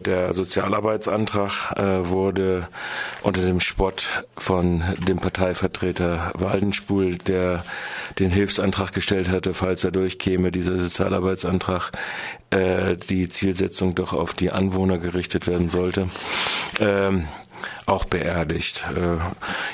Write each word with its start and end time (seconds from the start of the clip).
Der 0.00 0.32
Sozialarbeitsantrag 0.32 1.72
äh, 1.76 2.08
wurde 2.08 2.68
unter 3.22 3.42
dem 3.42 3.58
Spott 3.58 4.24
von 4.36 4.84
dem 5.08 5.16
Parteivertreter 5.16 6.30
Waldenspul, 6.36 7.18
der 7.18 7.64
den 8.20 8.30
Hilfsantrag 8.30 8.92
gestellt 8.92 9.28
hatte, 9.28 9.54
falls 9.54 9.82
er 9.82 9.90
durchkäme, 9.90 10.52
dieser 10.52 10.78
Sozialarbeitsantrag, 10.78 11.90
äh, 12.50 12.96
die 12.96 13.28
Zielsetzung 13.28 13.96
doch 13.96 14.12
auf 14.12 14.34
die 14.34 14.52
Anwohner 14.52 14.98
gerichtet 14.98 15.48
werden 15.48 15.68
sollte. 15.68 16.08
Ähm, 16.78 17.26
auch 17.86 18.04
beerdigt. 18.04 18.84
Äh, 18.94 19.18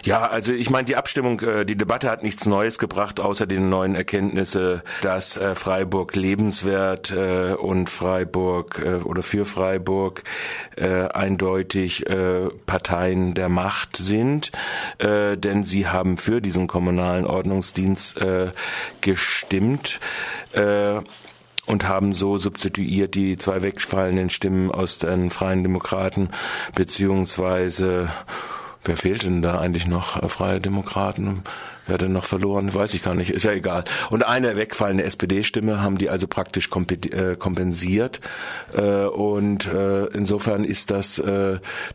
ja, 0.06 0.26
also 0.26 0.52
ich 0.52 0.70
meine, 0.70 0.84
die 0.84 0.96
Abstimmung, 0.96 1.40
äh, 1.40 1.64
die 1.64 1.76
Debatte 1.76 2.10
hat 2.10 2.22
nichts 2.22 2.46
Neues 2.46 2.78
gebracht, 2.78 3.20
außer 3.20 3.46
den 3.46 3.68
neuen 3.68 3.94
Erkenntnisse, 3.94 4.82
dass 5.02 5.36
äh, 5.36 5.54
Freiburg 5.54 6.14
lebenswert 6.14 7.12
und 7.12 7.90
Freiburg 7.90 8.82
oder 9.04 9.22
für 9.22 9.44
Freiburg 9.44 10.22
eindeutig 10.76 12.04
Parteien 12.66 13.34
der 13.34 13.48
Macht 13.48 13.96
sind, 13.96 14.52
denn 15.00 15.64
sie 15.64 15.88
haben 15.88 16.16
für 16.18 16.40
diesen 16.40 16.66
kommunalen 16.66 17.26
Ordnungsdienst 17.26 18.20
gestimmt 19.00 20.00
und 21.66 21.88
haben 21.88 22.12
so 22.12 22.38
substituiert 22.38 23.14
die 23.14 23.36
zwei 23.36 23.62
wegfallenden 23.62 24.30
Stimmen 24.30 24.70
aus 24.70 24.98
den 24.98 25.30
Freien 25.30 25.62
Demokraten 25.62 26.28
beziehungsweise 26.74 28.10
wer 28.84 28.96
fehlt 28.96 29.24
denn 29.24 29.42
da 29.42 29.58
eigentlich 29.60 29.86
noch? 29.86 30.28
Freie 30.30 30.60
Demokraten? 30.60 31.42
Wer 31.86 31.98
denn 31.98 32.12
noch 32.12 32.24
verloren? 32.24 32.72
Weiß 32.72 32.94
ich 32.94 33.02
gar 33.02 33.14
nicht. 33.14 33.30
Ist 33.30 33.44
ja 33.44 33.52
egal. 33.52 33.84
Und 34.10 34.24
eine 34.24 34.56
wegfallende 34.56 35.04
SPD-Stimme 35.04 35.82
haben 35.82 35.98
die 35.98 36.08
also 36.08 36.26
praktisch 36.26 36.70
äh, 36.70 37.36
kompensiert. 37.36 38.20
Äh, 38.72 39.04
und 39.04 39.66
äh, 39.66 40.06
insofern 40.06 40.64
ist 40.64 40.90
das 40.90 41.22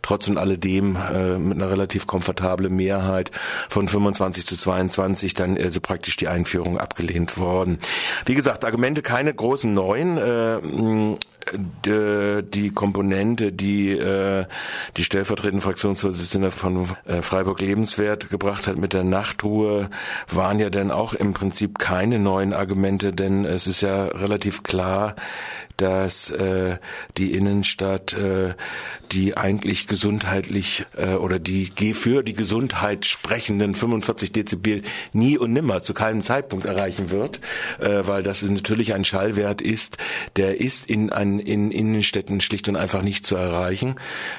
trotz 0.02 0.28
und 0.28 0.38
alledem 0.38 0.94
mit 0.94 1.58
einer 1.58 1.70
relativ 1.70 2.08
komfortablen 2.08 2.76
Mehrheit 2.76 3.32
von 3.70 3.88
25 3.88 4.46
zu 4.46 4.56
22 4.56 5.34
dann 5.34 5.58
also 5.58 5.82
praktisch 5.82 6.16
die 6.16 6.28
Einführung 6.28 6.78
abgelehnt 6.78 7.38
worden. 7.38 7.78
Wie 8.26 8.36
gesagt, 8.36 8.66
Argumente 8.66 9.02
keine 9.02 9.34
großen 9.34 9.74
neuen 9.74 11.18
die 11.86 12.70
Komponente, 12.72 13.52
die 13.52 13.92
äh, 13.92 14.46
die 14.98 15.04
stellvertretende 15.04 15.64
Fraktionsvorsitzende 15.64 16.52
von 16.52 16.88
äh, 17.06 17.22
Freiburg 17.22 17.62
Lebenswert 17.62 18.30
gebracht 18.30 18.68
hat 18.68 18.78
mit 18.78 18.94
der 18.94 19.04
Nachtruhe, 19.04 19.79
waren 20.28 20.60
ja 20.60 20.70
dann 20.70 20.92
auch 20.92 21.14
im 21.14 21.34
Prinzip 21.34 21.80
keine 21.80 22.20
neuen 22.20 22.54
Argumente, 22.54 23.14
denn 23.14 23.46
es 23.46 23.68
ist 23.68 23.82
ja 23.82 24.06
relativ 24.06 24.64
klar, 24.64 25.16
dass 25.78 26.30
äh, 26.32 26.78
die 27.18 27.34
Innenstadt 27.34 28.14
äh, 28.14 28.54
die 29.12 29.38
eigentlich 29.38 29.88
gesundheitlich 29.88 30.86
äh, 30.98 31.14
oder 31.14 31.40
die 31.40 31.70
für 31.94 32.22
die 32.24 32.34
Gesundheit 32.34 33.06
sprechenden 33.06 33.74
45 33.74 34.32
Dezibel 34.32 34.84
nie 35.14 35.38
und 35.38 35.54
nimmer 35.54 35.82
zu 35.82 35.94
keinem 35.94 36.24
Zeitpunkt 36.24 36.66
erreichen 36.66 37.10
wird, 37.10 37.40
äh, 37.80 38.02
weil 38.04 38.24
das 38.24 38.42
natürlich 38.44 38.94
ein 38.94 39.06
Schallwert 39.06 39.62
ist, 39.62 39.98
der 40.36 40.60
ist 40.60 40.90
in, 40.90 41.12
an, 41.12 41.40
in 41.40 41.72
Innenstädten 41.72 42.42
schlicht 42.42 42.70
und 42.70 42.76
einfach 42.76 43.02
nicht 43.02 43.26
zu 43.26 43.36
erreichen. 43.36 43.96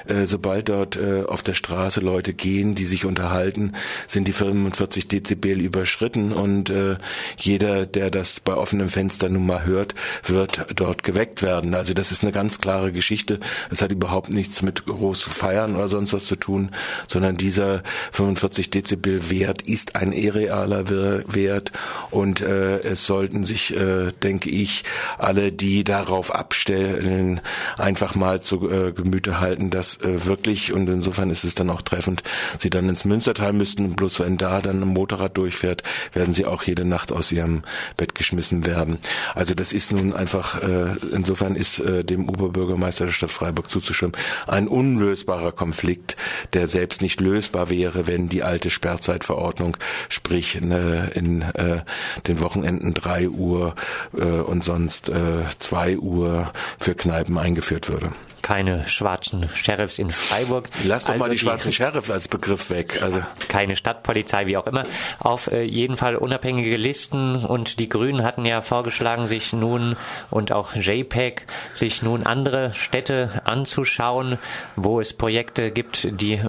Äh, 0.06 0.26
sobald 0.26 0.68
dort 0.68 0.96
äh, 0.96 1.24
auf 1.24 1.42
der 1.42 1.54
Straße 1.54 2.00
Leute 2.00 2.34
gehen, 2.34 2.74
die 2.74 2.84
sich 2.84 3.04
unterhalten, 3.04 3.72
sind 4.06 4.28
die 4.28 4.32
45 4.32 5.08
Dezibel 5.08 5.29
überschritten 5.34 6.32
und 6.32 6.70
äh, 6.70 6.96
jeder, 7.36 7.86
der 7.86 8.10
das 8.10 8.40
bei 8.40 8.54
offenem 8.54 8.88
Fenster 8.88 9.28
nun 9.28 9.46
mal 9.46 9.64
hört, 9.64 9.94
wird 10.24 10.66
dort 10.74 11.02
geweckt 11.02 11.42
werden. 11.42 11.74
Also 11.74 11.94
das 11.94 12.12
ist 12.12 12.22
eine 12.22 12.32
ganz 12.32 12.60
klare 12.60 12.92
Geschichte. 12.92 13.40
Es 13.70 13.82
hat 13.82 13.92
überhaupt 13.92 14.30
nichts 14.32 14.62
mit 14.62 14.86
groß 14.86 15.22
Feiern 15.22 15.76
oder 15.76 15.88
sonst 15.88 16.12
was 16.12 16.24
zu 16.24 16.36
tun, 16.36 16.70
sondern 17.06 17.36
dieser 17.36 17.82
45 18.12 18.70
Dezibel 18.70 19.30
Wert 19.30 19.62
ist 19.62 19.96
ein 19.96 20.12
irrealer 20.12 20.88
Wert 20.90 21.72
und 22.10 22.40
äh, 22.40 22.78
es 22.80 23.04
sollten 23.06 23.44
sich, 23.44 23.76
äh, 23.76 24.12
denke 24.22 24.50
ich, 24.50 24.84
alle, 25.18 25.52
die 25.52 25.84
darauf 25.84 26.34
abstellen, 26.34 27.40
einfach 27.78 28.14
mal 28.14 28.40
zu 28.40 28.68
äh, 28.70 28.92
Gemüte 28.92 29.40
halten, 29.40 29.70
dass 29.70 30.00
äh, 30.00 30.26
wirklich, 30.26 30.72
und 30.72 30.88
insofern 30.88 31.30
ist 31.30 31.44
es 31.44 31.54
dann 31.54 31.70
auch 31.70 31.82
treffend, 31.82 32.22
sie 32.58 32.70
dann 32.70 32.88
ins 32.88 33.04
Münstertal 33.04 33.52
müssten, 33.52 33.94
bloß 33.94 34.20
wenn 34.20 34.36
da 34.36 34.60
dann 34.60 34.82
ein 34.82 34.88
Motorrad 35.20 35.36
durchfährt, 35.36 35.82
werden 36.12 36.34
sie 36.34 36.46
auch 36.46 36.62
jede 36.62 36.84
Nacht 36.84 37.12
aus 37.12 37.30
ihrem 37.32 37.62
Bett 37.96 38.14
geschmissen 38.14 38.64
werden. 38.64 38.98
Also 39.34 39.54
das 39.54 39.72
ist 39.72 39.92
nun 39.92 40.14
einfach, 40.14 40.62
äh, 40.62 40.96
insofern 41.12 41.56
ist 41.56 41.78
äh, 41.80 42.04
dem 42.04 42.28
Oberbürgermeister 42.28 43.06
der 43.06 43.12
Stadt 43.12 43.30
Freiburg 43.30 43.70
zuzustimmen, 43.70 44.16
ein 44.46 44.68
unlösbarer 44.68 45.52
Konflikt, 45.52 46.16
der 46.52 46.66
selbst 46.66 47.02
nicht 47.02 47.20
lösbar 47.20 47.70
wäre, 47.70 48.06
wenn 48.06 48.28
die 48.28 48.42
alte 48.42 48.70
Sperrzeitverordnung, 48.70 49.76
sprich 50.08 50.60
ne, 50.60 51.10
in 51.14 51.42
äh, 51.42 51.82
den 52.26 52.40
Wochenenden 52.40 52.94
drei 52.94 53.28
Uhr 53.28 53.74
äh, 54.16 54.24
und 54.24 54.64
sonst 54.64 55.08
äh, 55.08 55.44
zwei 55.58 55.98
Uhr 55.98 56.52
für 56.78 56.94
Kneipen 56.94 57.38
eingeführt 57.38 57.88
würde 57.88 58.12
keine 58.42 58.86
schwarzen 58.88 59.48
Sheriffs 59.54 59.98
in 59.98 60.10
Freiburg. 60.10 60.68
Lass 60.84 61.04
doch 61.04 61.10
also 61.10 61.24
mal 61.24 61.30
die, 61.30 61.36
die 61.36 61.40
schwarzen 61.40 61.72
Sheriffs 61.72 62.10
als 62.10 62.28
Begriff 62.28 62.70
weg. 62.70 63.02
Also 63.02 63.20
keine 63.48 63.76
Stadtpolizei, 63.76 64.46
wie 64.46 64.56
auch 64.56 64.66
immer. 64.66 64.84
Auf 65.18 65.50
äh, 65.52 65.62
jeden 65.62 65.96
Fall 65.96 66.16
unabhängige 66.16 66.76
Listen 66.76 67.44
und 67.44 67.78
die 67.78 67.88
Grünen 67.88 68.22
hatten 68.22 68.44
ja 68.44 68.60
vorgeschlagen, 68.60 69.26
sich 69.26 69.52
nun 69.52 69.96
und 70.30 70.52
auch 70.52 70.74
JPEG 70.74 71.46
sich 71.74 72.02
nun 72.02 72.24
andere 72.24 72.72
Städte 72.74 73.42
anzuschauen, 73.44 74.38
wo 74.76 75.00
es 75.00 75.12
Projekte 75.12 75.70
gibt, 75.70 76.08
die 76.20 76.40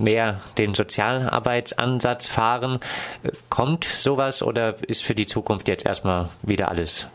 mehr 0.00 0.40
den 0.58 0.74
Sozialarbeitsansatz 0.74 2.28
fahren. 2.28 2.80
Kommt 3.48 3.84
sowas 3.84 4.42
oder 4.42 4.74
ist 4.88 5.02
für 5.02 5.14
die 5.14 5.26
Zukunft 5.26 5.68
jetzt 5.68 5.86
erstmal 5.86 6.30
wieder 6.42 6.68
alles 6.68 7.08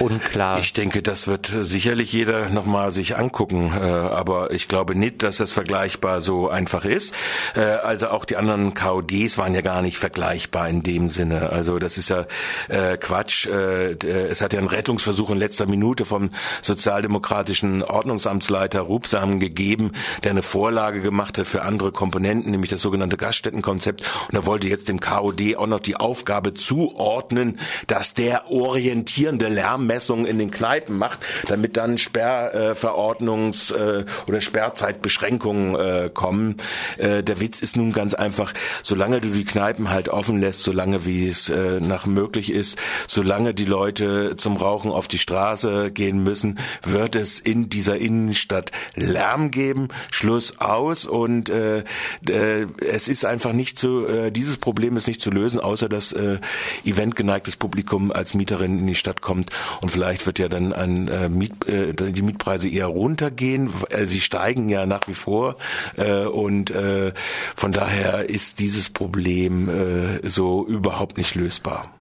unklar? 0.00 0.58
Ich 0.58 0.72
denke, 0.72 1.02
das 1.02 1.28
wird 1.28 1.46
sicherlich 1.46 2.12
jeder 2.12 2.48
nochmal 2.48 2.90
sich 2.90 3.16
angucken, 3.16 3.72
äh, 3.72 3.80
aber 3.80 4.50
ich 4.50 4.68
glaube 4.68 4.96
nicht, 4.96 5.22
dass 5.22 5.36
das 5.36 5.52
vergleichbar 5.52 6.20
so 6.20 6.48
einfach 6.48 6.84
ist. 6.84 7.14
Äh, 7.54 7.60
also 7.60 8.08
auch 8.08 8.24
die 8.24 8.36
anderen 8.36 8.74
KODs 8.74 9.38
waren 9.38 9.54
ja 9.54 9.60
gar 9.60 9.82
nicht 9.82 9.98
vergleichbar 9.98 10.68
in 10.68 10.82
dem 10.82 11.08
Sinne. 11.08 11.50
Also 11.50 11.78
das 11.78 11.98
ist 11.98 12.10
ja 12.10 12.26
äh, 12.68 12.96
Quatsch. 12.96 13.46
Es 13.46 14.40
hat 14.40 14.52
ja 14.52 14.58
einen 14.58 14.68
Rettungsversuch 14.68 15.30
in 15.30 15.38
letzter 15.38 15.66
Minute 15.66 16.04
vom 16.04 16.30
sozialdemokratischen 16.62 17.82
Ordnungsamtsleiter 17.82 18.80
Rubsam 18.80 19.38
gegeben, 19.38 19.92
der 20.22 20.32
eine 20.32 20.42
Vorlage 20.42 21.00
gemacht 21.00 21.38
hat 21.38 21.46
für 21.46 21.62
andere 21.62 21.92
Komponenten 21.92 22.23
Komponenten, 22.24 22.52
nämlich 22.52 22.70
das 22.70 22.80
sogenannte 22.80 23.18
Gaststättenkonzept. 23.18 24.02
Und 24.28 24.34
er 24.34 24.46
wollte 24.46 24.66
jetzt 24.66 24.88
dem 24.88 24.98
KOD 24.98 25.56
auch 25.56 25.66
noch 25.66 25.80
die 25.80 25.96
Aufgabe 25.96 26.54
zuordnen, 26.54 27.58
dass 27.86 28.14
der 28.14 28.50
orientierende 28.50 29.48
Lärmmessungen 29.48 30.24
in 30.24 30.38
den 30.38 30.50
Kneipen 30.50 30.96
macht, 30.96 31.20
damit 31.48 31.76
dann 31.76 31.98
Sperrverordnungs- 31.98 33.74
äh, 33.74 34.06
oder 34.26 34.40
Sperrzeitbeschränkungen 34.40 35.74
äh, 35.74 36.10
kommen. 36.12 36.56
Äh, 36.96 37.22
der 37.22 37.40
Witz 37.40 37.60
ist 37.60 37.76
nun 37.76 37.92
ganz 37.92 38.14
einfach, 38.14 38.54
solange 38.82 39.20
du 39.20 39.28
die 39.28 39.44
Kneipen 39.44 39.90
halt 39.90 40.08
offen 40.08 40.40
lässt, 40.40 40.62
solange 40.62 41.04
wie 41.04 41.28
es 41.28 41.50
äh, 41.50 41.80
nach 41.80 42.06
möglich 42.06 42.50
ist, 42.50 42.78
solange 43.06 43.52
die 43.52 43.66
Leute 43.66 44.36
zum 44.36 44.56
Rauchen 44.56 44.90
auf 44.90 45.08
die 45.08 45.18
Straße 45.18 45.90
gehen 45.90 46.22
müssen, 46.22 46.58
wird 46.82 47.16
es 47.16 47.38
in 47.38 47.68
dieser 47.68 47.98
Innenstadt 47.98 48.72
Lärm 48.94 49.50
geben. 49.50 49.88
Schluss 50.10 50.58
aus 50.58 51.04
und 51.04 51.50
äh, 51.50 51.84
äh, 52.28 52.66
es 52.84 53.08
ist 53.08 53.24
einfach 53.24 53.52
nicht 53.52 53.78
zu, 53.78 54.06
äh, 54.06 54.30
dieses 54.30 54.56
Problem 54.56 54.96
ist 54.96 55.06
nicht 55.06 55.20
zu 55.20 55.30
lösen, 55.30 55.60
außer 55.60 55.88
dass 55.88 56.12
äh, 56.12 56.38
eventgeneigtes 56.84 57.56
Publikum 57.56 58.12
als 58.12 58.34
Mieterin 58.34 58.78
in 58.78 58.86
die 58.86 58.94
Stadt 58.94 59.20
kommt 59.20 59.50
und 59.80 59.90
vielleicht 59.90 60.26
wird 60.26 60.38
ja 60.38 60.48
dann 60.48 60.72
ein, 60.72 61.08
äh, 61.08 61.28
Miet, 61.28 61.66
äh, 61.66 61.92
die 61.92 62.22
Mietpreise 62.22 62.68
eher 62.68 62.86
runtergehen. 62.86 63.72
Äh, 63.90 64.06
sie 64.06 64.20
steigen 64.20 64.68
ja 64.68 64.86
nach 64.86 65.06
wie 65.08 65.14
vor 65.14 65.56
äh, 65.96 66.24
und 66.24 66.70
äh, 66.70 67.12
von 67.56 67.72
daher 67.72 68.28
ist 68.28 68.58
dieses 68.58 68.88
Problem 68.88 69.68
äh, 69.68 70.28
so 70.28 70.66
überhaupt 70.66 71.16
nicht 71.16 71.34
lösbar. 71.34 71.92